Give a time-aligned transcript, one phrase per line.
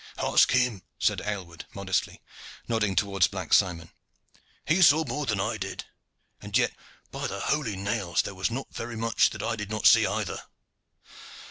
[0.17, 2.23] "Ask him!" said Aylward modestly,
[2.67, 3.91] nodding towards Black Simon.
[4.65, 5.85] "He saw more than I did.
[6.41, 6.71] And yet,
[7.11, 8.23] by the holy nails!
[8.23, 10.41] there was not very much that I did not see either."